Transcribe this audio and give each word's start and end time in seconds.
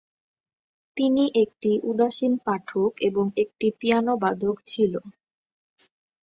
তিনি 0.97 1.23
একটি 1.43 1.71
উদাসীন 1.83 2.33
পাঠক 2.45 2.91
এবং 3.01 3.25
একটি 3.43 3.67
পিয়ানোবাদক 3.79 4.55
ছিল। 4.65 4.93